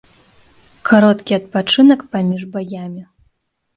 [0.91, 3.03] Кароткі адпачынак паміж баямі.